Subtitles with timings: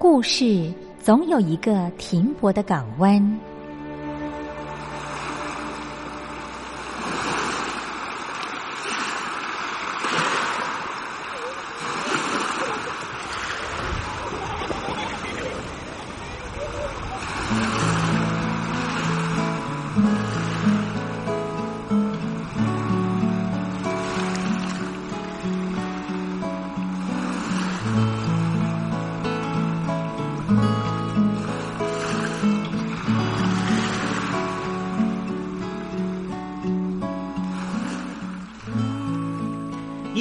[0.00, 3.20] 故事总有一个停泊的港湾。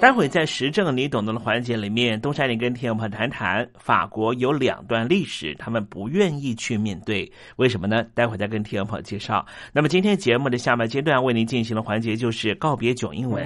[0.00, 8.04] 待会在时政你懂得的环节里面，东山林跟天友朋友谈谈法国有两段历史，他们不愿意去面对，为什么呢？
[8.14, 9.44] 待会再跟天友朋友介绍。
[9.72, 13.44] 那么今天节目的下半阶段为您进行的环节就是告别囧英文。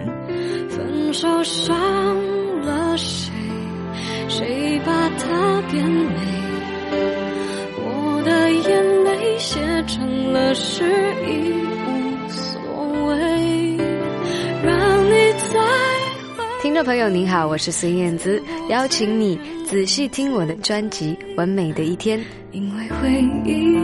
[0.69, 1.75] 分手伤
[2.61, 3.33] 了谁？
[4.29, 6.17] 谁把它变美？
[7.79, 10.85] 我的眼泪写成了诗，
[11.27, 11.53] 已
[11.87, 13.77] 无所谓。
[14.63, 15.02] 让。
[16.73, 19.39] 听众朋友您好，我是孙燕姿，邀请你
[19.69, 22.19] 仔细听我的专辑《完美的一天》，
[22.51, 23.11] 因为回
[23.45, 23.77] 忆，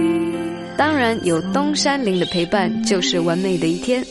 [0.74, 4.02] 当然有东山林的陪伴，就是完美的一天。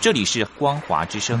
[0.00, 1.40] 这里是光华之声。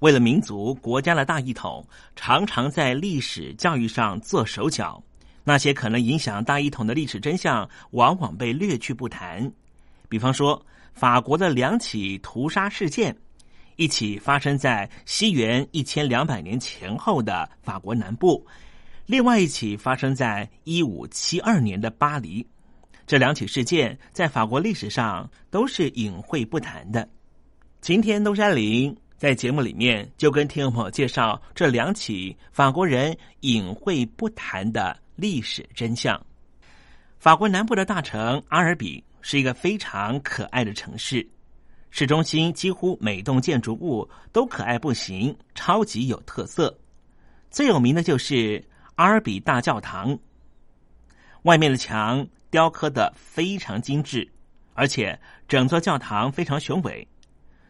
[0.00, 5.02] 为了民族国家的大一统，常常在历史教育上做手脚。
[5.42, 9.50] 那些可能影响大一统的历史真相，往往被略去不谈。
[10.08, 13.16] 比方说，法国的两起屠杀事件，
[13.76, 18.46] 一起发生在西元一千两百年前后的法国南部，
[19.06, 22.46] 另外一起发生在一五七二年的巴黎。
[23.06, 27.08] 这两起事件在法国历史上都是隐晦不谈的。
[27.80, 28.96] 今天东山林。
[29.18, 36.24] 在节目里面，就跟听众朋友介绍这两起法国人隐晦不谈的历史真相。
[37.18, 41.28] 法国南部的大城阿尔比是一个非常可爱的城市，
[41.90, 46.78] 市中心几乎每栋建筑物都可爱不行，超级有特色。
[47.50, 50.16] 最有名的就是阿尔比大教堂，
[51.42, 54.30] 外面的墙雕刻的非常精致，
[54.74, 57.08] 而且整座教堂非常雄伟。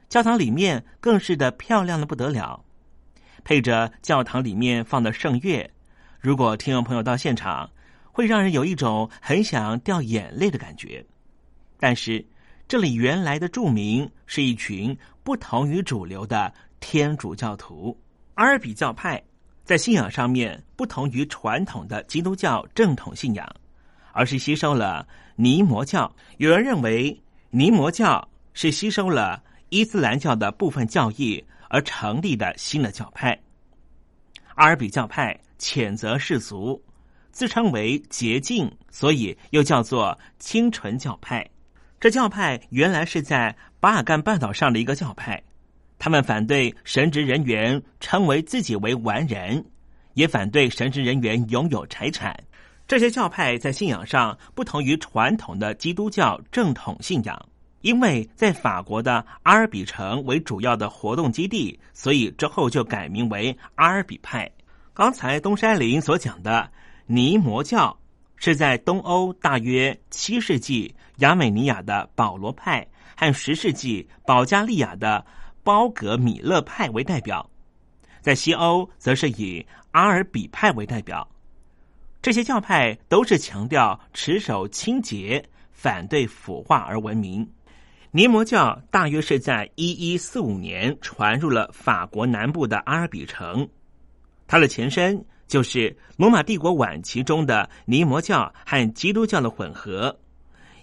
[0.09, 2.65] 教堂里面更是的漂亮的不得了，
[3.45, 5.71] 配着教堂里面放的圣乐，
[6.21, 7.71] 如果听众朋友到现场，
[8.12, 11.05] 会让人有一种很想掉眼泪的感觉。
[11.79, 12.25] 但是。
[12.71, 17.99] 这里原来的著名是一群不同于主流的天主教徒，
[18.35, 19.23] 阿尔比教派
[19.65, 23.49] 在信仰上面不同于传统的基督教正统信仰，
[24.12, 26.15] 而是吸收了尼摩教。
[26.37, 33.39] 有人认为尼摩教是吸收了伊斯兰教的部分教义而成立的新的教派。
[34.55, 36.83] 阿尔比教派谴责世俗，
[37.31, 41.49] 自称为洁净，所以又叫做清纯教派。
[42.01, 45.43] 这教派原来是在巴尔干半岛上的一个教派，
[45.99, 49.65] 他们反对神职人员称为自己为完人，
[50.15, 52.37] 也反对神职人员拥有财产。
[52.87, 57.49] 这些教派在信仰上不同于传统的基督教正统信仰，
[57.88, 64.50] 因为在法国的阿尔比城为主要的活动基地，所以之后就改名为阿尔比派。
[64.92, 66.71] 刚才东山林所讲的
[67.07, 67.99] 尼摩教。
[68.40, 75.26] 是在东欧大约七世纪亚美尼亚的保罗派和十世纪保加利亚的
[75.64, 77.50] 包格米勒派为代表，
[78.21, 81.28] 在西欧则是以阿尔比派为代表。
[82.23, 87.45] 这些教派都是强调持守清洁、反对腐化而闻名。
[88.19, 93.69] 尼摩教大约是在一一四五年传入了法国南部的阿尔比城，
[94.49, 95.25] 它的前身。
[95.47, 100.19] 就是罗马帝国晚期中的尼摩教和基督教的混合。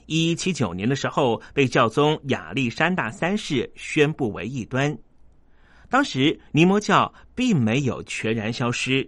[0.06, 4.98] 一一七九年的时候，被教宗亚历山大三世宣布为异端。
[5.90, 9.08] 当时尼摩教并没有全然消失，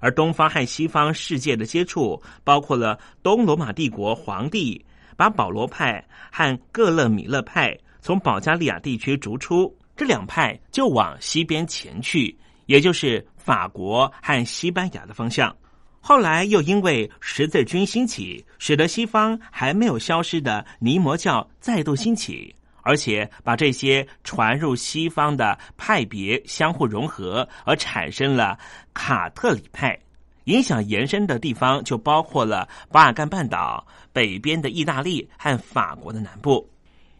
[0.00, 4.82] 而东方和西方世界的接触，包括了东罗马帝国皇帝
[5.16, 12.36] 把保罗派和各勒米勒派从保加利亚地区逐出，这两派就往西边前去。
[12.66, 15.54] 也就是法国和西班牙的方向，
[16.00, 28.58] 后来又因为十字军兴起，使得西方还没有消失的尼摩教再度兴起，而且把这些传入西方的派别相互融合，而产生了
[28.94, 29.98] 卡特里派。
[30.44, 36.66] 影响延伸的地方就包括了巴尔干半岛北边的意大利和法国的南部。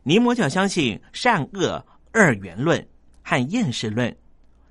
[0.04, 2.82] 尼摩教相信善恶二元论
[3.22, 4.14] 和厌世论。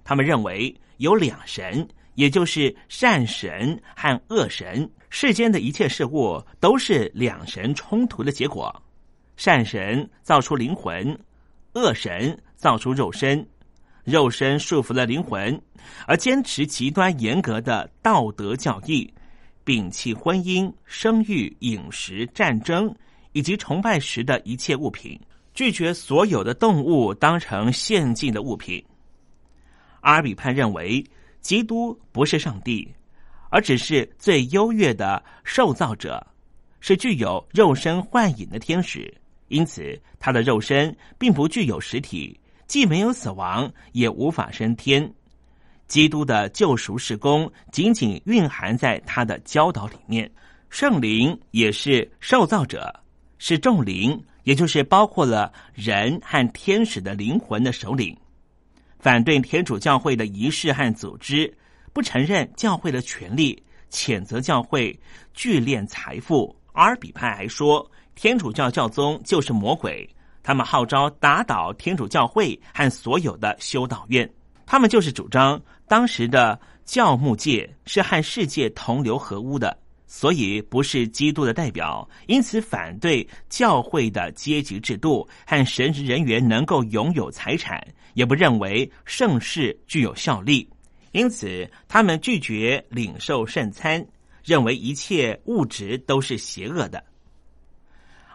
[0.03, 4.89] 他们认为有两神，也就是善神和恶神。
[5.09, 8.73] 世间的一切事物都是两神冲突的结果。
[9.35, 11.17] 善神造出灵魂，
[11.73, 13.45] 恶神造出肉身。
[14.03, 15.59] 肉身束缚了灵魂，
[16.05, 19.11] 而坚持极端严格的道德教义，
[19.65, 22.93] 摒弃婚姻、生育、饮食、战争
[23.31, 25.19] 以及崇拜时的一切物品，
[25.53, 28.83] 拒绝所有的动物当成献祭的物品。
[30.01, 31.03] 阿尔比派认为，
[31.39, 32.87] 基督不是上帝，
[33.49, 36.25] 而只是最优越的受造者，
[36.81, 39.13] 是具有肉身幻影的天使。
[39.47, 45.13] 因此，他的肉身并不具有实体，既没有死亡，也无法升天。
[45.93, 50.27] 基督的救赎事工仅仅蕴含在他的教导里面。
[50.71, 52.91] 圣灵也是受造者，
[53.37, 58.17] 是众灵，也就是包括了人和天使的灵魂的首领。
[58.97, 61.55] 反对天主教会的仪式和组织，
[61.93, 64.99] 不承认教会的权利，谴责教会
[65.35, 66.55] 聚敛财富。
[66.71, 70.09] 阿尔比派还说，天主教教宗就是魔鬼。
[70.41, 74.27] 他们号召打倒天主教会和所有的修道院。
[74.73, 79.77] 他们就是主张当时的教牧界是和世界同流合污的，
[80.07, 82.09] 所以不是基督的代表。
[82.25, 87.87] 因此反对教会的阶级制度和神职人员能够拥有财产。
[88.15, 90.67] 也不认为盛世具有效力，
[91.11, 94.03] 因此他们拒绝领受圣餐，
[94.43, 97.03] 认为一切物质都是邪恶的。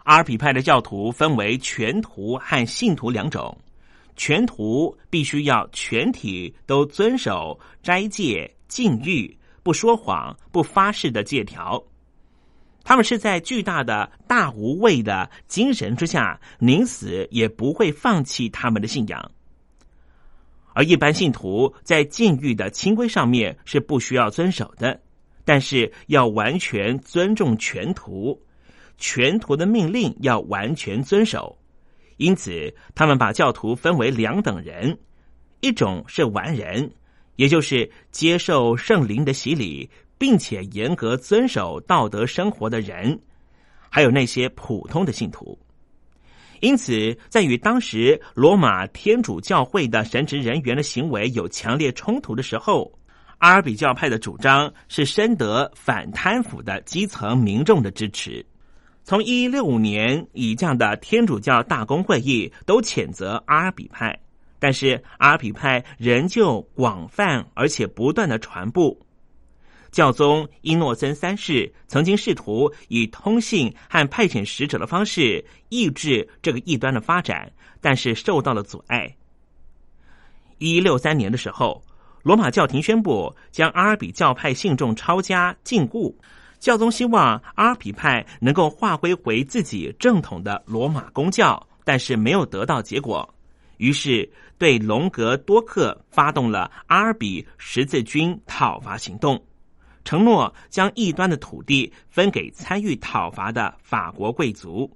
[0.05, 3.57] 阿尔比派的教徒分为全徒和信徒两种，
[4.19, 9.33] 全徒必须要全体都遵守斋戒、禁欲、
[9.63, 11.81] 不说谎、不发誓的戒条，
[12.83, 19.31] 他们是在巨大的大无畏的精神之下，宁死也不会放弃他们的信仰。
[20.73, 24.99] 而一般信徒在禁欲的清规上面是不需要遵守的，
[25.45, 28.37] 但是要完全尊重全徒，
[28.97, 31.57] 全徒的命令要完全遵守，
[32.19, 34.99] 因此他们把教徒分为两等人：
[35.61, 36.91] 一种是完人，
[37.37, 43.17] 也就是接受圣灵的洗礼，并且严格遵守道德生活的人；
[43.89, 45.57] 还有那些普通的信徒。
[46.59, 52.91] 因此，在与当时罗马天主教会的神职人员的行为有强烈冲突的时候，
[53.37, 58.45] 阿尔比教派的主张是深得反贪腐的基层民众的支持。
[59.09, 64.19] 从一一六五年以降的天主教大公会议都谴责阿尔比派，
[64.59, 68.95] 但是阿尔比派仍旧广泛而且不断的传播。
[69.89, 77.51] 教宗伊诺森三世曾经试图以通信和派遣使者的方式抑制这个异端的发展，
[77.81, 79.15] 但是受到了阻碍。
[80.59, 81.81] 一六三年的时候，
[82.21, 86.13] 罗马教廷宣布将阿尔比教派信众抄家禁锢。
[86.59, 93.33] 教宗希望阿尔比派能够划归回自己正统的罗马公教，但是没有得到结果，
[93.77, 99.41] 于是对隆格多克发动了阿尔比十字军讨伐行动。
[100.03, 104.89] 承诺将异端的土地分给参与讨伐的法国贵族，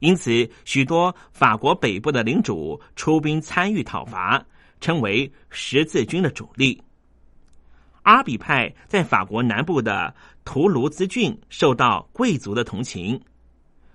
[0.00, 4.44] 因此许多法国北部的领主出兵参与讨伐，
[4.80, 6.82] 称为十字军的主力。
[8.02, 10.14] 阿比派在法国南部的
[10.44, 13.20] 图卢兹郡受到贵族的同情，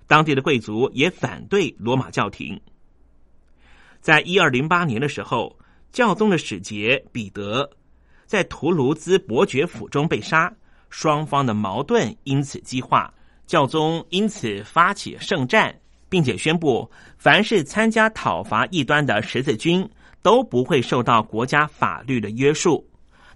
[0.06, 2.60] 当地的贵族也反对罗马教廷。
[4.00, 5.58] 在一二零八年的时候，
[5.92, 7.68] 教宗的使节彼得。
[8.26, 10.52] 在图卢兹伯爵府中被杀，
[10.90, 13.12] 双方的矛盾因此激化。
[13.46, 15.72] 教宗因此发起圣战，
[16.08, 19.88] 并且宣布，凡是参加讨伐异端的十字军
[20.22, 22.84] 都不会受到国家法律的约束，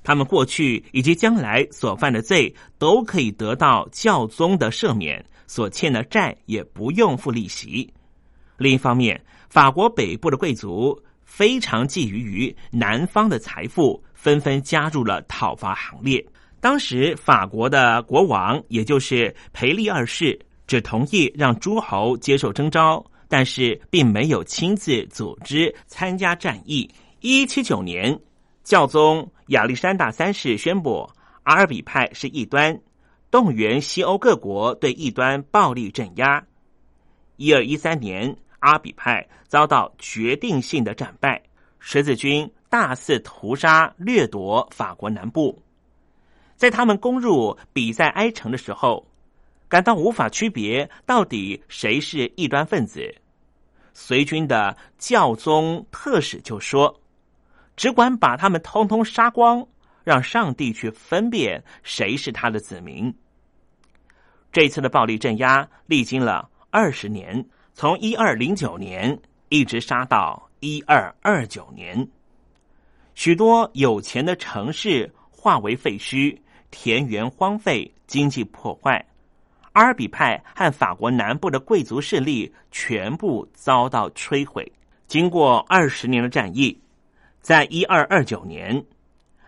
[0.02, 7.92] 他们过去以及将来所犯的罪都可以得到教宗的赦免，所欠的债也不用付利息。
[8.56, 14.02] 另一方面，法国北部的贵族非常觊觎于南方的财富。
[14.20, 16.22] 纷纷加入了讨伐行列。
[16.60, 26.86] 当时法国的国王，也就是培利二世，只同意让诸侯接受征召，但是并没有亲自组织参加战役。
[27.20, 28.20] 一七九年，
[28.70, 31.10] 教宗亚历山大三世宣布
[31.42, 32.80] 阿尔比派是异端，
[33.28, 36.46] 动员西欧各国对异端暴力镇压。
[37.34, 41.42] 一二一三年，阿比派遭到决定性的战败，
[41.80, 42.48] 十字军。
[42.68, 45.60] 大肆屠杀掠夺法国南部，
[46.54, 49.04] 在他们攻入比塞埃城的时候，
[49.68, 53.12] 感到无法区别到底谁是异端分子。
[53.92, 56.94] 随军的教宗特使就说
[57.80, 59.66] ：“只管把他们通通杀光，
[60.04, 63.10] 让上帝去分辨谁是他的子民。”
[64.52, 72.06] 这次的暴力镇压历经了二十年，从一二零九年一直杀到一二二九年。
[73.14, 76.38] 许多有钱的城市化为废墟，
[76.70, 79.02] 田园荒废，经济破坏。
[79.72, 84.70] 阿尔比派和法国南部的贵族势力全部遭到摧毁。
[85.06, 86.78] 经过二十年的战役，
[87.40, 88.84] 在一二二九年，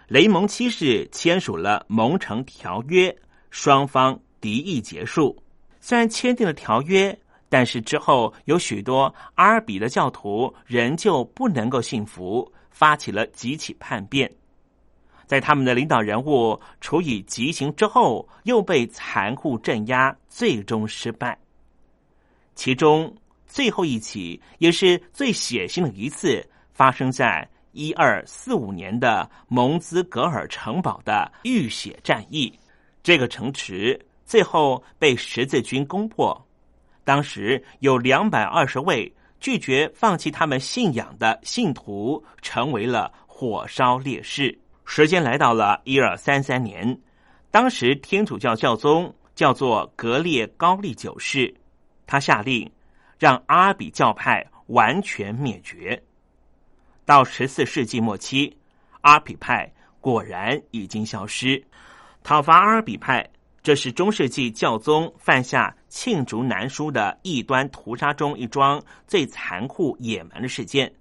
[0.09, 3.15] 雷蒙七世签署了蒙城条约，
[3.51, 5.37] 双方敌意结束。
[5.81, 12.53] 虽然签订了条约，但是之后有许多阿尔比的教徒仍旧不能够信服。
[12.75, 14.29] 发起了几起叛变，
[15.27, 21.39] 在他们的领导人物处以极刑之后，又被残酷镇压，最终失败。
[22.55, 23.15] 其中
[23.47, 32.53] 最后一起也是最血腥的一次，发生在一二四五年的蒙兹格尔城堡的浴血战役。
[33.03, 36.47] 这个城池最后被十字军攻破，
[37.05, 39.13] 当时有两百二十位。
[39.41, 44.57] 拒绝放弃他们信仰的信徒成为了火烧烈士。
[44.85, 46.97] 时间来到了一二三三年，
[47.51, 51.53] 当时天主教教宗叫做格列高利九世，
[52.07, 52.71] 他下令
[53.19, 56.01] 让阿比教派完全灭绝。
[57.05, 58.57] 到十四世纪末期，
[59.03, 61.63] 阿比派果然已经消失。
[62.23, 63.29] 讨伐阿尔比派。
[63.65, 70.93] 这是中世纪教宗犯下罄竹难书的异端屠杀中一桩最残酷野蛮的事件。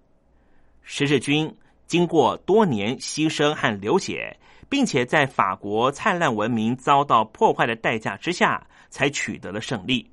[0.83, 1.51] 十字军
[1.87, 4.37] 经过多年牺牲和流血，
[4.69, 10.07] 并且在法国灿烂文明遭到破坏的代价之下，才取得了胜利。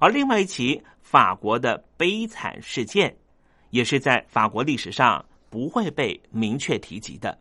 [0.00, 3.16] 而另外一起法国的悲惨事件，
[3.76, 7.38] 也是在法国历史上不会被明确提及的。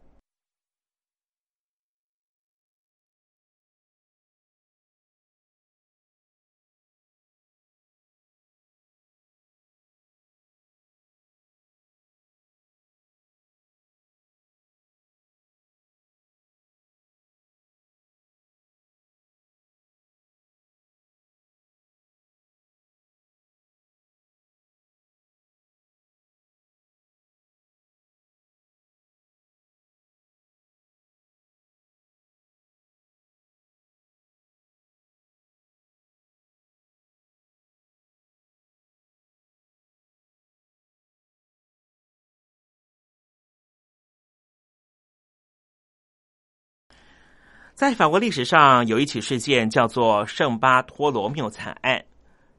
[47.76, 52.02] 在法国历史上有一起事件叫做圣巴托罗缪惨案，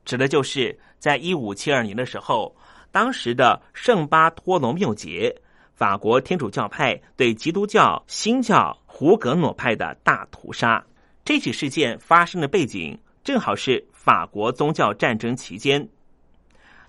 [0.05, 2.55] 指的就是在一五七二年的时候，
[2.93, 5.35] 当时的圣巴托罗缪节，
[5.75, 10.85] 法国天主教派对基督教新教胡格诺派的大屠杀。
[11.25, 15.89] 这起事件发生的背景正好是法国宗教战争期间，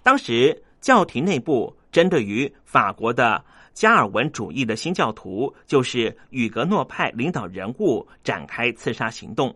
[0.03, 3.41] 当时教廷内部针对于法国的。
[3.77, 9.55] 加尔文主义的新教徒就是与格诺派领导人物展开刺杀行动，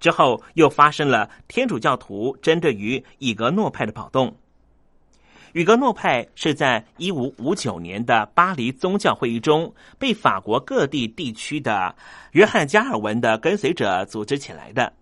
[0.00, 4.34] 之后又发生了天主教徒针对于以格诺派的暴动。
[5.52, 11.94] 与格诺派是在一五五九年的巴黎宗教会议中被法国各地地区的
[12.32, 14.92] 约翰加尔文的跟随者组织起来的。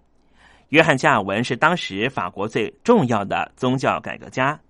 [0.68, 4.60] 约翰加尔文是当时法国最重要的宗教改革家，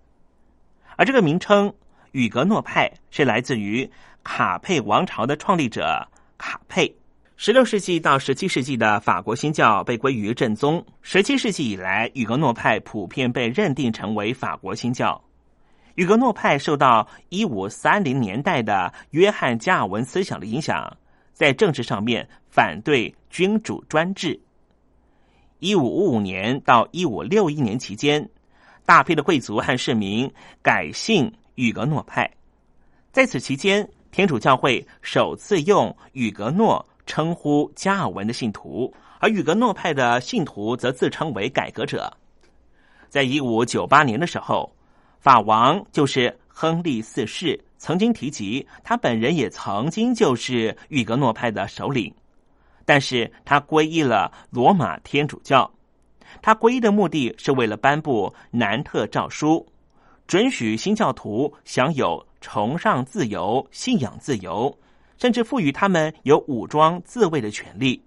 [0.94, 1.74] 而这个名称。
[2.12, 3.90] 雨格诺派是来自于
[4.22, 6.07] 卡佩王朝的创立者
[6.38, 6.94] 卡佩。
[7.37, 10.85] 十六世纪到十七世纪的法国新教被归于正宗。
[11.01, 15.20] 十七世纪以来，雨格诺派普遍被认定成为法国新教。
[15.96, 20.96] 雨格诺派受到一五三零年代的约翰加尔文思想的影响，
[21.33, 24.38] 在政治上面反对君主专制。
[25.59, 28.29] 一五五五年到一五六一年期间，
[28.85, 30.31] 大批的贵族和市民
[30.62, 31.33] 改姓。
[31.54, 32.30] 雨格诺派，
[33.12, 42.10] 在此期间，天主教会首次用雨格诺称呼加尔文的信徒，而雨格诺派的信徒则自称为改革者。
[43.10, 44.74] 在一五九八年的时候，
[45.20, 52.14] 法王就是亨利四世曾经提及，他本人也曾经就是雨格诺派的首领，
[52.86, 55.70] 但是他皈依了罗马天主教。
[56.40, 59.66] 他皈依的目的是为了颁布南特诏书。
[60.26, 64.74] 准许新教徒享有崇尚自由、信仰自由，
[65.18, 68.02] 甚至赋予他们有武装自卫的权利。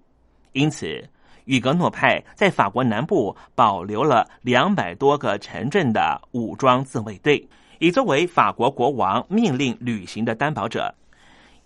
[0.54, 1.08] 因此，
[1.44, 7.48] 雨格诺派在法国南部保留了两百多个城镇的武装自卫队，
[7.80, 10.94] 以作为法国国王命令履行的担保者。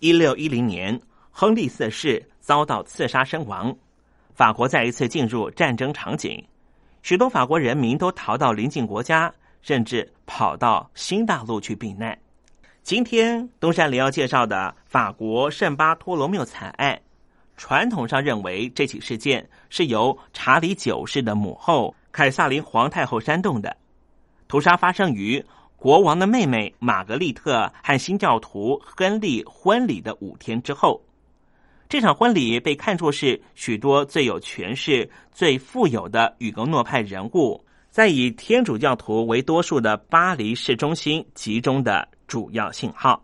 [0.00, 3.74] 一六一零年，亨利四世遭到刺杀身亡，
[4.34, 6.44] 法国再一次进入战争场景，
[7.02, 9.32] 许多法国人民都逃到邻近国家。
[9.62, 12.18] 甚至跑到新大陆去避难。
[12.82, 17.00] 今天东山里要介绍的法国圣巴托罗缪惨案，
[17.56, 23.76] 传统上认为这起事件是由查理九世的母后凯撒琳皇太后煽动的。
[24.48, 25.44] 屠杀发生于
[25.76, 31.02] 国王的妹妹玛格丽特和新教徒亨利婚礼的五天之后。
[31.88, 37.64] 这场婚礼被看作是许多最有权势、最富有的雨格诺派人物。
[37.90, 43.20] 在以天主教徒为多数的巴黎市中心集中的主要信号，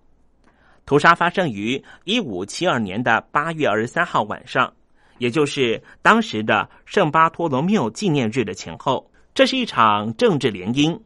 [0.84, 4.72] 屠杀发生于一五七二年的八月二十三号晚上，
[5.18, 9.08] 也就是当时的圣巴托罗缪纪念日的前后。
[9.32, 10.98] 这是一场政治联姻。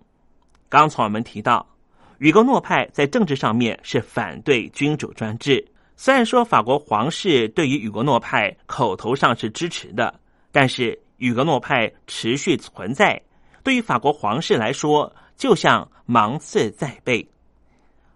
[0.71, 1.69] 刚才我们提到，
[2.17, 5.63] 雨格诺派在政治上面是反对君主专制。
[5.97, 10.19] 虽然说法国皇室对于雨格诺派口头上是支持的，
[10.51, 13.21] 但是雨格诺派持续存在。
[13.63, 17.29] 对于法国皇室来说，就像芒刺在背。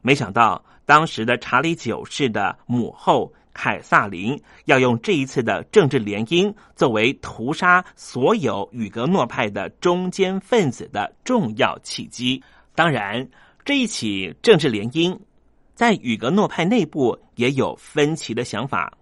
[0.02, 12.42] 没想到，当时的查理九世的母后凯撒琳要用这一次的政治联姻作为屠杀所有与格诺派的中间分子的重要契机。
[12.74, 13.26] 当然，
[13.64, 15.18] 这一起政治联姻
[15.74, 18.92] 在与格诺派内部也有分歧的想法。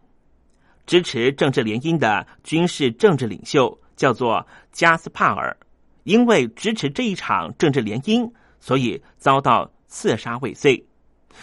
[0.87, 5.57] 支持政治联姻的军事政治领袖叫做加斯帕尔。
[6.05, 10.85] 因为支持这一场政治联姻，所以遭到刺杀未遂。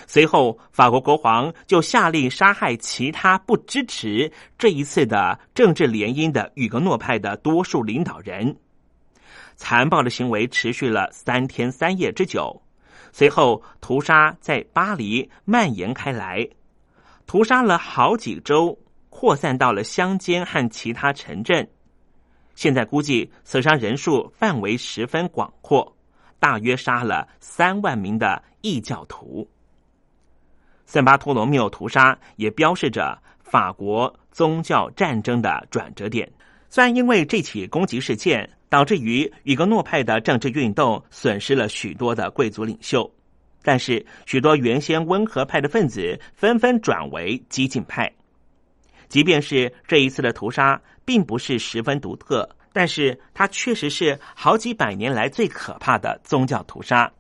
[0.06, 8.56] 随后，法国国王就下令杀害其他不支持这一次的政治联姻的雨格诺派的多数领导人。
[9.56, 12.62] 残暴的行为持续了三天三夜之久。
[13.12, 16.48] 随后，屠杀在巴黎蔓延开来，
[17.26, 18.78] 屠杀了好几周，
[19.10, 21.68] 扩散到了乡间和其他城镇。
[22.60, 25.96] 现在估计死伤人数范围十分广阔，
[26.40, 29.50] 大约杀了三万名的异教徒。
[30.86, 36.30] 圣巴托罗缪屠杀也标示着法国宗教战争的转折点。
[36.70, 43.10] 虽然因为这起攻击事件导致于雨格诺派的政治运动损失了许多的贵族领袖，
[43.64, 48.12] 但是许多原先温和派的分子纷纷转为激进派。
[49.08, 57.12] 即便是这一次的屠杀并不是十分独特，但是它确实是好几百年来最可怕的宗教屠杀。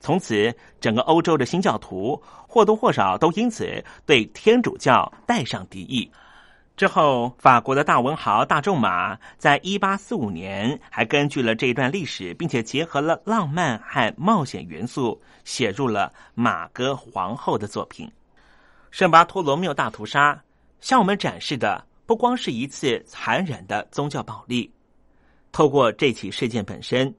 [0.00, 6.10] 从此，整个欧洲的新教徒或多或少都因此对天主教带上敌意。
[6.76, 18.10] 之后，法国的大文豪大仲马在一八四五年还根据了这一段历史，并且结合了浪漫和冒险元素，写入了《马哥皇后》的作品。
[18.90, 20.42] 圣巴托罗缪大屠杀
[20.80, 24.72] 向我们展示的不光是一次残忍的宗教暴力。
[25.52, 27.14] 透过这起事件本身，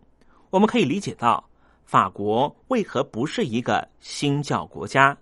[0.50, 1.48] 我们可以理解到
[1.86, 5.16] 法国为何不是一个新教国家。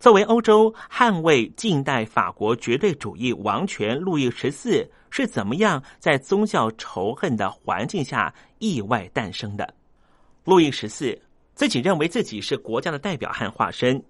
[0.00, 9.74] 作为欧洲捍卫近代法国绝对主义王权，路易十四是怎么样在宗教仇恨的环境下意外诞生的？
[10.44, 11.20] 路易十四
[11.54, 14.02] 自己认为自己是国家的代表和化身，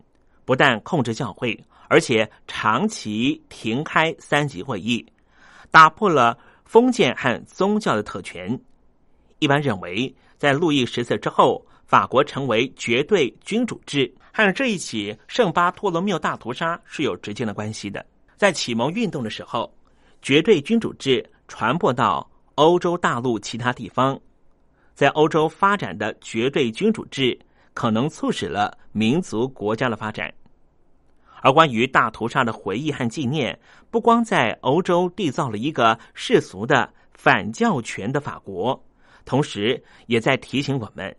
[0.44, 1.60] 不但控制教会，
[1.92, 5.04] 而且长期停开三级会议，
[5.70, 8.58] 打破了封建和宗教的特权。
[9.40, 14.10] 一般认为，在路易十四之后，法国成为绝对君主制。
[14.32, 18.02] 和这一起圣巴托罗缪大屠杀是有直接的关系的。
[18.38, 19.70] 在启蒙运动的时候，
[20.22, 24.18] 绝对君主制传播到欧洲大陆其他地方，
[24.94, 27.38] 在欧洲发展的绝对君主制
[27.74, 30.32] 可能促使了民族国家的发展。
[31.42, 33.58] 而关于大屠杀的回忆和纪念，
[33.90, 38.80] 不光在欧洲缔造了一个世俗的反教权的法国，
[39.24, 41.14] 同时也在提醒我们。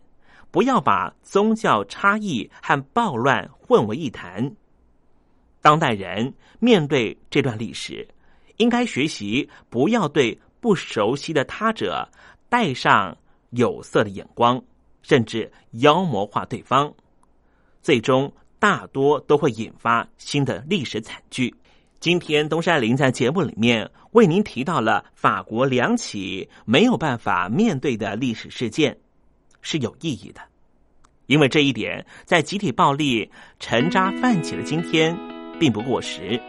[0.50, 4.50] 不要把宗教差异和暴乱混为一谈。
[5.60, 8.06] 当代人面对这段历史，
[8.58, 12.08] 应该学习不要对不熟悉的他者
[12.48, 13.16] 带上
[13.50, 14.62] 有色的眼光，
[15.02, 16.94] 甚至妖魔化对方，
[17.82, 18.32] 最终
[18.64, 21.54] 大多都会引发新的历史惨剧。
[22.00, 28.96] 今天东山林在节目里面为您提到了法国两起没有办法面对的历史事件。
[29.60, 30.40] 是有意义的，
[31.26, 35.14] 因为这一点在集体暴力沉渣泛起的今天
[35.60, 36.40] 并不过时。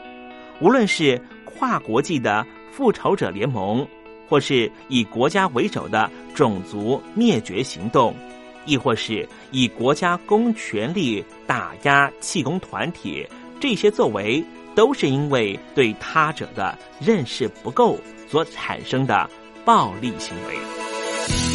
[0.62, 3.86] 无论是跨国际的复仇者联盟，
[4.30, 8.15] 或是以国家为首的种族灭绝行动，
[8.65, 13.28] 亦或是以国家公权力打压气功团体，
[13.60, 14.43] 这些作为
[14.75, 17.97] 都是因为对他者的认识不够
[18.28, 19.30] 所产生的
[19.63, 21.55] 暴力行为。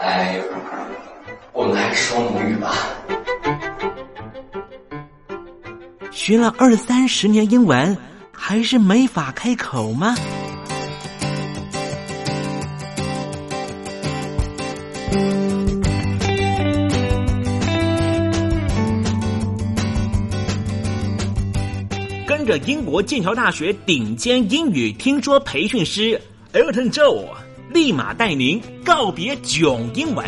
[0.00, 0.40] 哎，
[1.52, 2.74] 我们还是说母语吧。
[6.10, 7.96] 学了二三十年英文，
[8.32, 10.14] 还是没法开口吗？
[22.26, 26.20] 跟着英国剑桥大学顶尖英语听说培训师
[26.52, 27.24] Elton Joe。
[27.72, 30.26] 立马带您告别囧英文。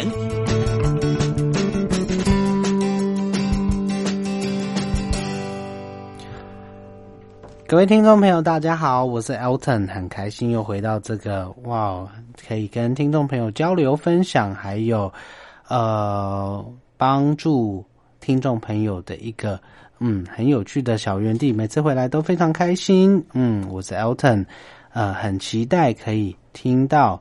[7.67, 12.07] 各位听众朋友，大家好，我是 Elton，很开心又回到这个哇，
[12.47, 15.13] 可以跟听众朋友交流分享，还有
[15.67, 16.65] 呃
[16.97, 17.85] 帮助
[18.21, 19.61] 听众朋友的一个
[19.99, 23.25] 嗯很有趣的小园地，每次回来都非常开心。
[23.33, 24.47] 嗯，我是 Elton，
[24.93, 27.21] 呃，很期待可以听到。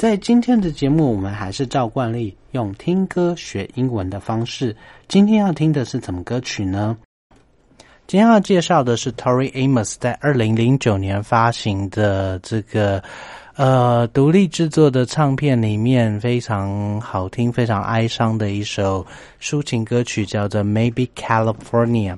[0.00, 4.74] 在今天的节目，我们还是照惯例用听歌学英文的方式。
[5.08, 6.96] 今天要听的是什么歌曲呢？
[8.06, 13.02] 今天要介绍的是 Tori Amos 在二零零九年发行的这个
[13.56, 19.06] 呃独立制作的唱片里面非常好听、非常哀伤的一首
[19.38, 22.14] 抒情歌曲，叫做《Maybe California》。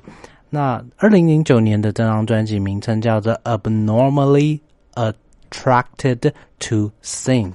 [0.48, 4.60] 那二零零九年的这张专辑名称叫做《Abnormally
[4.94, 5.10] A》。
[5.52, 7.52] Attracted to sing，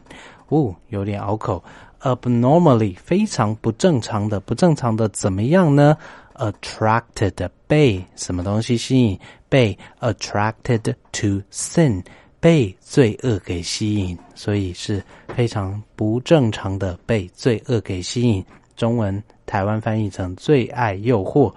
[0.49, 1.63] 哦，有点拗口。
[2.01, 5.97] Abnormally，非常不正常的，不正常的怎么样呢
[6.35, 9.19] ？Attracted，被什么东西吸引？
[9.49, 12.03] 被 attracted to sin，
[12.39, 15.03] 被罪恶给吸引，所以是
[15.35, 18.45] 非常不正常的被罪恶给吸引。
[18.75, 21.51] 中文台湾翻译成最爱诱惑。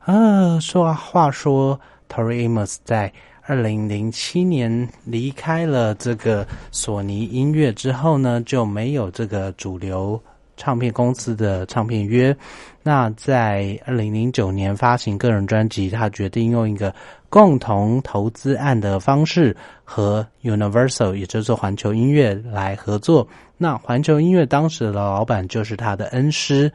[0.00, 3.10] 啊，说话说，Tori Amos 在。
[3.46, 10.20] 二零零七年离开了这个索尼音乐之后呢，就没有这个主流
[10.56, 12.36] 唱片公司的唱片约。
[12.82, 16.92] 那在二零零九年发行个人专辑，他决定用一个
[17.28, 23.26] 共同投资案的方式和 Universal，也就是环球音乐来合作。
[23.56, 26.70] 那环球音乐当时的老板就是他的恩师，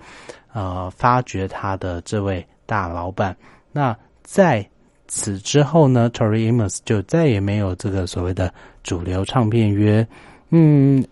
[0.54, 3.36] 呃，发掘他的这位大老板。
[3.74, 4.66] 那在
[5.14, 10.08] 此之后呢，Tori Amos 就再也没有这个所谓的主流唱片约，
[10.52, 11.06] 嗯，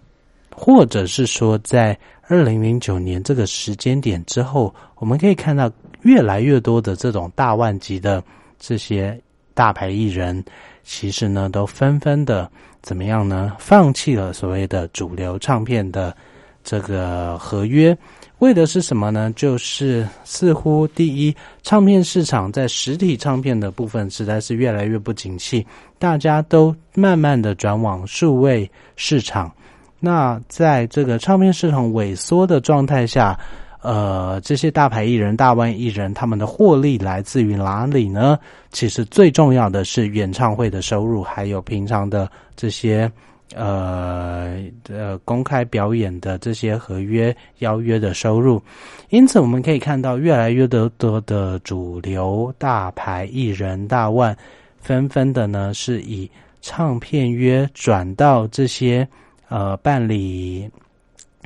[0.56, 5.70] 或者是说，在二零零九年这个时间点之后，我们可以看到
[6.04, 8.24] 越来越多的这种大万级的
[8.58, 9.20] 这些
[9.54, 10.42] 大牌艺人，
[10.82, 12.50] 其实呢，都纷纷的
[12.82, 13.58] 怎么样呢？
[13.60, 16.16] 放弃了所谓的主流唱片的
[16.64, 17.96] 这个合约。
[18.40, 19.32] 为的是什么呢？
[19.36, 25.66] 就是似乎第一，唱片市场在实体唱片的部分实在是越来越不景气，
[25.98, 29.52] 大家都慢慢的转往数位市场。
[30.00, 33.38] 那在这个唱片市场萎缩的状态下，
[33.82, 38.40] 呃，这些大牌艺人、大腕艺人他们的获利来自于哪里呢？
[38.72, 43.12] 其实最重要的是演唱会的收入，还有平常的这些。
[43.56, 48.62] 呃呃，公开表演的这些合约邀约的收入，
[49.10, 54.38] 因此我们可以看到，越来越多多的主流大牌艺人大腕，
[54.80, 56.30] 纷纷的呢是以
[56.62, 59.08] 唱片约转到这些
[59.48, 60.70] 呃办理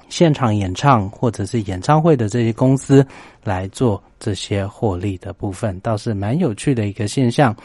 [0.10, 3.06] 现场演唱或者是演唱会的这些公司
[3.46, 7.56] 来做这些获利的部分，倒是蛮有趣的一个现象。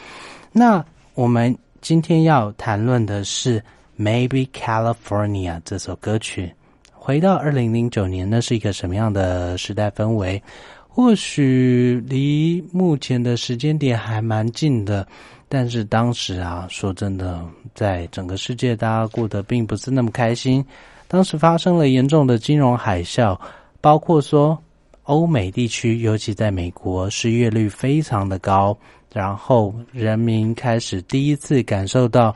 [0.53, 0.81] 那
[1.13, 3.61] 我们今天要谈论的是。
[3.99, 6.49] Maybe California 这首歌曲，
[6.93, 10.41] 回到二零零九年，那是一个什么样的时代氛围？
[10.87, 15.05] 或许离目前的时间点还蛮近的，
[15.49, 17.45] 但是当时啊，说真的，
[17.75, 20.65] 在整个世界，大家过得并不是那么开心。
[21.09, 23.37] 当时发生了严重的金融海啸，
[23.81, 24.57] 包括说
[25.03, 28.77] 欧美地区，尤其在美国，失业率非常的高，
[29.11, 32.33] 然后人民开始第一次感受到。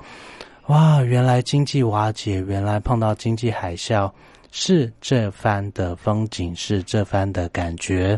[0.68, 4.10] 哇，原来经济瓦解，原来碰到经济海啸
[4.50, 8.18] 是这番的风景，是这番的感觉。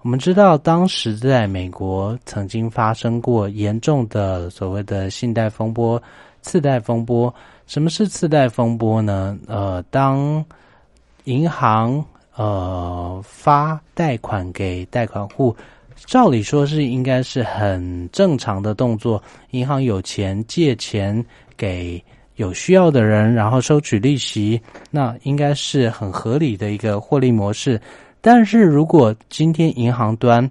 [0.00, 6.02] 我们知道，当时在美国曾经发生过严重的所谓的信贷风波、
[6.40, 7.32] 次贷风波。
[7.66, 9.38] 什么是次贷风波呢？
[9.46, 10.42] 呃，当
[11.24, 12.02] 银行
[12.34, 15.54] 呃发贷款给贷款户，
[16.06, 21.22] 照理说是应该是很正常的动作，银行有钱借钱。
[21.56, 22.02] 给
[22.36, 27.80] 有需要的人，然后收取利息，那应该是很合理的一个获利模式。
[28.20, 30.50] 但是如果今天银行端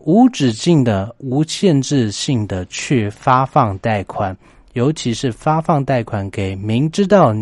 [0.00, 4.36] 无止境的、无限制性的去发放贷款，
[4.74, 7.34] 尤其是发放贷款给明知道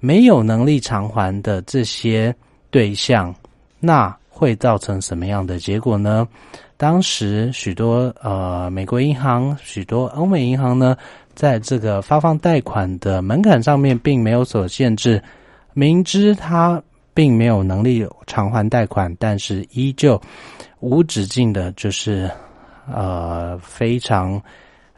[0.00, 2.34] 没有能力偿还的这些
[2.70, 3.32] 对象，
[3.78, 6.26] 那会造成什么样的结果呢？
[6.76, 10.96] 当时许多呃美国银行、许多欧美银行呢，
[11.34, 15.22] 在这个发放贷款的门槛上面并没有所限制，
[15.72, 16.82] 明知他
[17.14, 20.20] 并没有能力偿还贷款，但是依旧
[20.80, 22.30] 无止境的，就是
[22.90, 24.40] 呃非常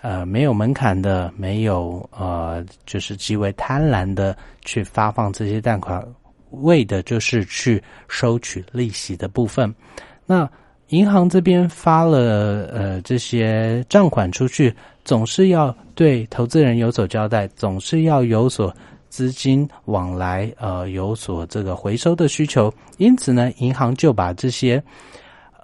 [0.01, 6.05] 呃没有门槛的，没有呃就是极为贪婪的去发放这些贷款，
[6.51, 9.73] 为的就是去收取利息的部分。
[10.27, 10.49] 那
[10.89, 14.75] 银行这边发了呃这些账款出去，
[15.05, 18.75] 总是要对投资人有所交代，总是要有所
[19.09, 22.73] 资金往来，呃有所这个回收的需求。
[22.99, 24.83] 因此呢，银行就把这些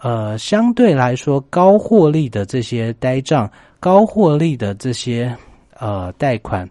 [0.02, 5.36] 呃相对来说高获利的这些呆账、高获利的这些
[5.78, 6.68] 呃贷款，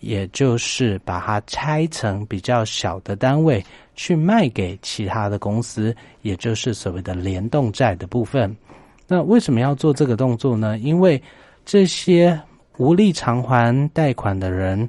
[0.00, 3.64] 也就是把它拆成比较小的单位。
[3.98, 8.54] 去卖给其他的公司，也就是所谓的联动债的部分。
[9.08, 10.76] 那为什么要做这个动作呢？
[10.76, 11.18] 因为
[11.64, 12.38] 这些
[12.76, 14.86] 无力偿还贷款的人，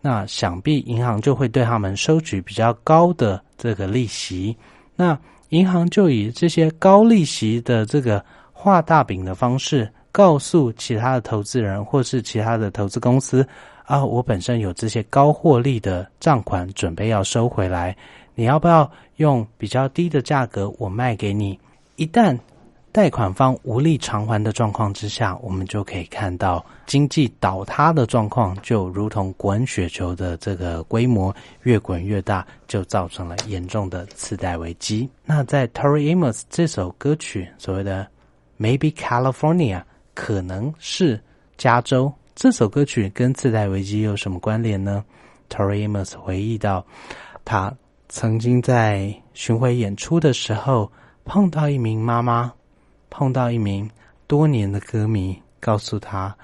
[0.00, 4.56] 那想必银行就会对他们收取比较高的这个利息。
[4.96, 5.18] 那
[5.50, 13.46] 银行就以这些高利息的这个画大饼的方式，告诉其他的投资人或是其他的投资公司
[13.86, 17.96] 啊，我本身有这些高获利的账款，准备要收回来。
[18.34, 21.58] 你要不要用比较低的价格我卖给你？
[21.94, 22.38] 一旦
[22.92, 35.08] 贷款方无力偿还的状况之下，我们就可以看到经济倒塌的状况，就如同滚雪球的这个规模越滚越大，就造成了严重的次贷危机。
[35.24, 38.06] 那在 Tori Amos 这首歌曲所谓的
[38.58, 39.82] Maybe California
[40.12, 41.22] 可能是
[41.56, 45.02] 加州这首歌曲跟次贷危机有什么关联呢
[45.48, 46.84] ？Tori Amos 回忆到
[47.46, 47.74] 他。
[48.10, 50.92] 曾经在巡回演出的时候，
[51.24, 52.52] 碰到一名妈妈，
[53.08, 53.90] 碰到一名
[54.26, 56.36] 多年的歌迷，告诉他：“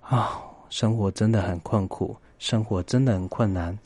[0.00, 0.40] 啊，
[0.70, 3.76] 生活真的很困苦，生活真的很困难，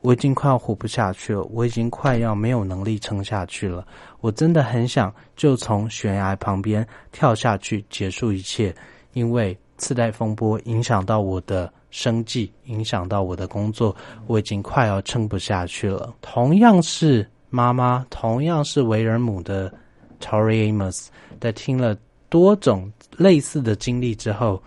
[0.00, 3.86] 我已经快要活不下去了，我已经快要没有能力撑下去了，
[4.20, 8.74] 我真的很想就从悬崖旁边跳下去结束一切，
[9.12, 13.94] 因为次贷风波影响到我的。”生计影响到我的工作，
[14.26, 16.12] 我已经快要撑不下去了。
[16.20, 19.72] 同样是妈妈，同样是为人母的
[20.20, 21.06] Tori Amos，
[21.40, 21.96] 在听了
[22.28, 24.60] 多种类似的经历之后，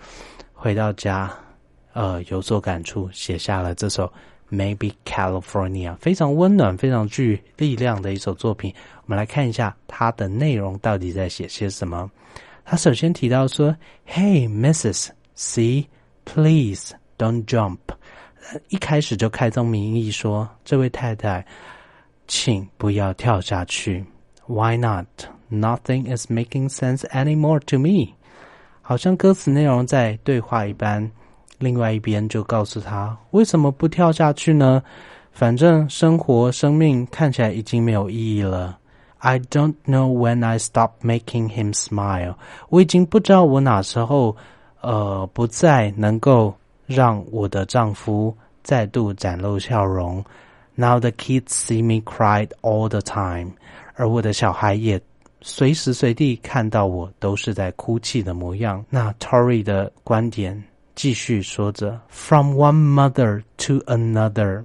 [0.53, 1.29] 回到家，
[1.91, 4.09] 呃，有所感触，写下了这首
[4.49, 8.73] Maybe California，非常温暖、非常具力量的一首作品。
[9.01, 12.09] 我们来看一下它的内容到底在写些什么。
[12.69, 13.73] 他首先提到说
[14.05, 15.07] ：“Hey, Mrs.
[15.35, 15.87] C,
[16.25, 17.77] please。” Don't jump！
[18.67, 21.45] 一开始就开宗明义说：“这位太太，
[22.27, 24.05] 请不要跳下去。
[24.47, 25.07] ”Why not?
[25.49, 28.13] Nothing is making sense anymore to me。
[28.81, 31.09] 好像歌词内容在对话一般。
[31.59, 34.83] 另外一边就告诉他：“为什么不跳下去呢？
[35.31, 38.77] 反正生活、生命看起来已经没有意义了。
[39.18, 42.34] ”I don't know when I stop making him smile。
[42.68, 44.36] 我已经不知道我哪时候
[44.80, 46.54] 呃不再能够。
[46.84, 50.22] 让我的丈夫再度展露笑容。
[50.74, 53.52] Now the kids see me cry all the time，
[53.94, 55.00] 而我的小孩也
[55.40, 58.84] 随时随地看到我都是在哭泣的模样。
[58.90, 60.62] 那 Tory 的观点
[60.94, 64.64] 继续说着：From one mother to another，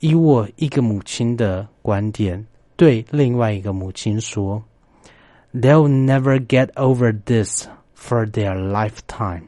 [0.00, 2.44] 以我一个母亲的观点
[2.80, 4.62] 对另外一个母亲说：
[5.54, 7.66] They'll never get over this
[7.96, 9.42] for their lifetime。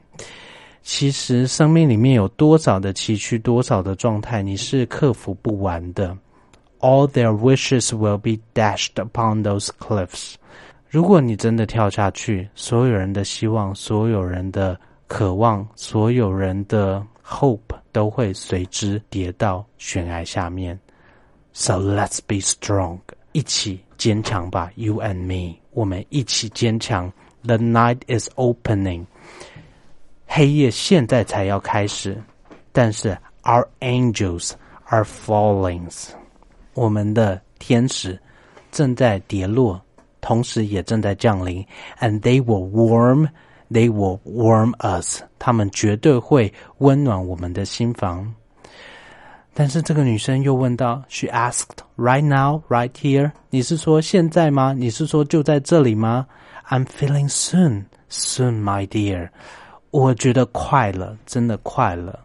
[0.82, 6.16] 其实生命里面有多少的崎岖，多少的状态，你是克服不完的。
[6.80, 10.34] All their wishes will be dashed upon those cliffs。
[10.88, 20.78] 如果你真的跳下去，所有人的希望，所有人的渴望，所有人的 hope 都会随之跌到悬崖下面。
[21.52, 23.00] So let's be strong，
[23.33, 27.11] 一起坚强吧，You and me，我们一起坚强。
[27.43, 29.05] The night is opening。
[30.25, 32.23] 黑夜现在才要开始，
[32.71, 34.53] 但是 our angels
[34.85, 35.91] are falling，
[36.73, 38.19] 我们的天使
[38.71, 39.81] 正在跌落，
[40.21, 41.65] 同时也正在降临
[41.99, 48.33] ，and they will warm，they will warm us，他们绝对会温暖我们的心房。
[49.54, 53.32] 但是这个女生又问道：“She asked, right now, right here？
[53.50, 54.72] 你是说现在吗？
[54.72, 56.26] 你是说就在这里吗？”
[56.70, 59.30] I'm feeling soon, soon, my dear。
[59.90, 62.20] 我觉得快了，真的快了。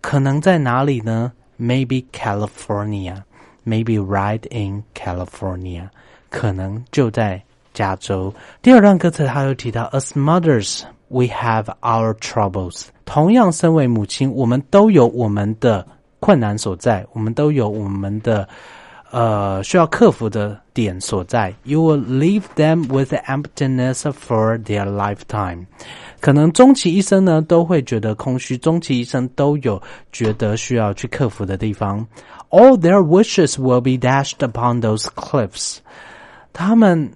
[0.00, 1.32] 可能在哪里呢？
[1.60, 3.22] Maybe California,
[3.64, 5.88] maybe right in California。
[6.30, 7.40] 可能就在
[7.72, 8.34] 加州。
[8.60, 15.86] 第二段歌词，他又提到：“As mothers, we have our troubles。”同样，身为母亲，我们都有我们的。
[16.19, 18.47] 困难所在，我们都有我们的
[19.11, 21.53] 呃需要克服的点所在。
[21.63, 25.65] You will leave them with the emptiness for their lifetime。
[26.19, 32.05] 可能终其一生呢，都会觉得空虚，终其一生都有觉得需要去克服的地方。
[32.49, 35.77] All their wishes will be dashed upon those cliffs。
[36.51, 37.11] 他们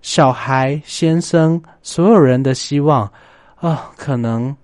[0.00, 3.12] 小孩、先生、所有人的希望
[3.56, 4.56] 啊，可能。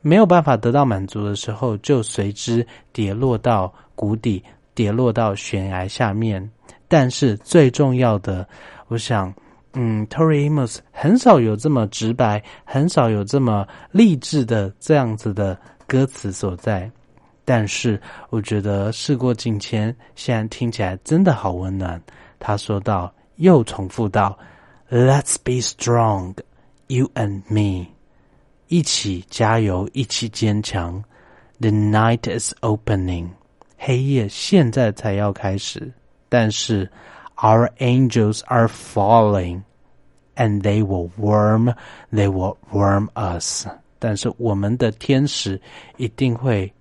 [0.00, 4.42] 没有办法得到满足的时候，就随之跌落到谷底，
[4.74, 6.50] 跌落到悬崖下面。
[6.88, 8.48] 但是最重要的，
[8.88, 9.32] 我想，
[9.74, 16.90] 嗯，Tori Amos 很少有这么直白，很少有这么励志的这样子的歌词所在。
[17.44, 22.00] 但是我觉得事过境迁，现在听起来真的好温暖。
[22.38, 24.36] 他说到，又重复到
[24.90, 26.34] ，Let's be strong,
[26.86, 27.99] you and me。
[28.70, 31.02] 一起加油，一起坚强。
[31.58, 33.30] The night is opening，
[33.76, 35.92] 黑夜现在才要开始。
[36.28, 36.88] 但是
[37.34, 43.66] ，Our angels are falling，and they will warm，they will warm us。
[43.98, 45.60] 但是我们的天使
[45.96, 46.72] 一定会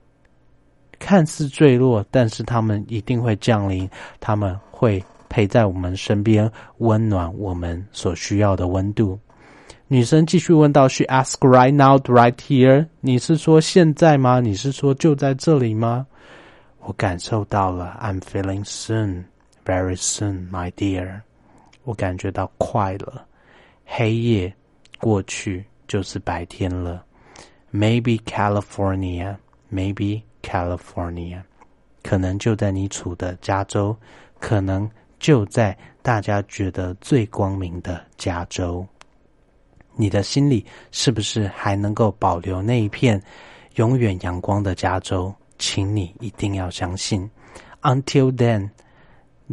[0.99, 9.19] 看似坠落，但是他们一定会降临，他们会陪在我们身边，温暖我们所需要的温度。
[9.91, 12.87] 女生继续问道：“She asked right now, right here？
[13.01, 14.39] 你是说现在吗？
[14.39, 16.05] 你是说就在这里吗？”
[16.85, 19.23] 我感受到了，I'm feeling soon,
[19.65, 21.21] very soon, my dear。
[21.85, 23.25] 我感觉到快了，
[23.83, 24.53] 黑夜
[24.99, 27.03] 过去就是白天了。
[27.73, 29.37] Maybe California,
[29.73, 31.41] maybe California，
[32.03, 33.97] 可能就在你处的加州，
[34.39, 34.87] 可能
[35.17, 38.85] 就在大家觉得最光明的加州。
[39.99, 43.21] 你的心里是不是还能够保留那一片
[43.75, 45.35] 永远阳光的加州？
[45.57, 47.29] 请你一定要相信。
[47.81, 48.69] Until then,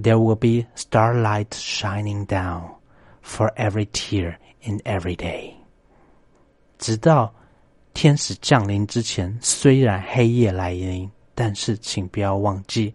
[0.00, 2.62] there will be starlight shining down
[3.24, 5.50] for every tear in every day。
[6.78, 7.34] 直到
[7.92, 12.94] 天使降临之前，虽然黑夜来临，但是请不要忘记，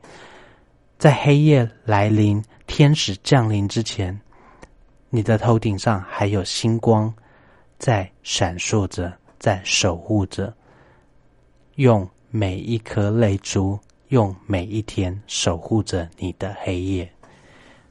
[0.98, 4.18] 在黑夜来临、天使降临之前，
[5.10, 7.14] 你的头顶上还有星光。
[7.82, 10.54] 在闪烁着，在守护着，
[11.78, 13.80] 用每一颗泪珠，
[14.10, 17.12] 用每一天守护着你的黑夜。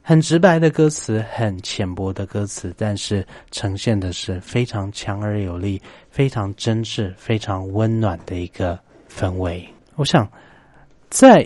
[0.01, 8.79] 很直白的歌词，很浅薄的歌词，但是呈现的是非常强而有力、非常真挚、非常温暖的一个
[9.09, 9.67] 氛围。
[9.95, 10.25] 我想，
[11.09, 11.45] 在。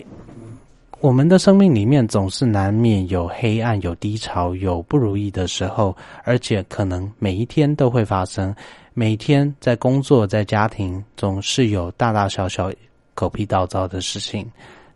[1.00, 5.94] 我们的生命里面总是难免有黑暗、有低潮、有不如意的时候，
[6.24, 8.54] 而且可能每一天都会发生。
[8.94, 12.72] 每天在工作、在家庭，总是有大大小小、
[13.14, 14.50] 狗屁倒灶的事情。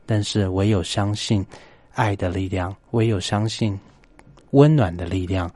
[0.07, 1.44] 但是，唯有相信
[1.92, 3.78] 爱的力量，唯有相信
[4.53, 5.51] 温暖的力量，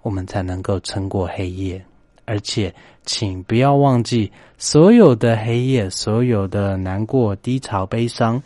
[0.00, 1.80] 我们才能够撑过黑夜。
[2.24, 2.74] 而且，
[3.04, 8.42] 请不要忘记，所有的黑夜、所有的难过、低潮、悲伤。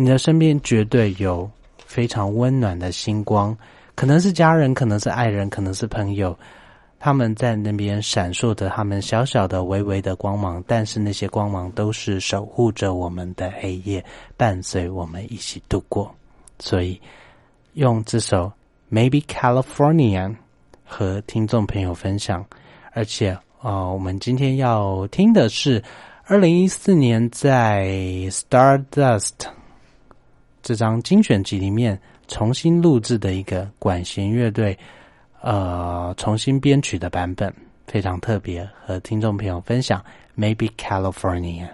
[0.00, 1.46] 你的身边绝对有
[1.84, 3.54] 非常温暖的星光，
[3.94, 6.34] 可能是家人，可能是爱人，可能是朋友，
[6.98, 14.02] 他们在那边闪烁着他们小小的、微微的光芒，但是那些光芒都是守护着我们的黑夜，
[14.38, 16.10] 伴随我们一起度过。
[16.58, 16.98] 所以，
[17.74, 18.50] 用这首
[18.90, 20.28] 《Maybe California》
[20.82, 22.42] 和听众朋友分享，
[22.92, 25.84] 而且啊，我们今天要听的是
[26.24, 27.84] 二零一四年在
[28.30, 29.59] Stardust。
[30.62, 31.98] 这张精选集里面
[32.28, 34.78] 重新录制的一个管弦乐队，
[35.40, 37.52] 呃，重新编曲的版本
[37.86, 40.02] 非常特别，和听众朋友分享。
[40.36, 41.68] Maybe California。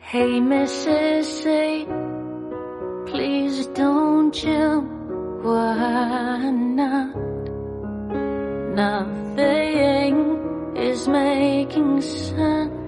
[0.00, 1.46] Hey Mrs.
[1.46, 1.86] A,
[3.06, 4.82] please don't you?
[5.42, 7.14] Why not?
[8.74, 10.16] Nothing
[10.74, 12.79] is making sense.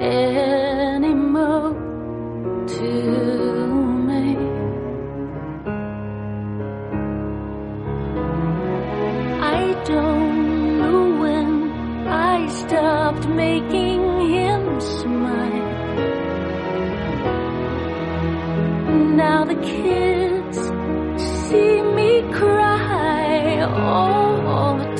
[0.00, 1.74] anymore
[2.66, 2.92] to
[4.06, 4.36] me.
[9.42, 11.70] I don't know when
[12.08, 15.68] I stopped making him smile.
[19.16, 20.58] Now the kids
[21.44, 24.99] see me cry all the time.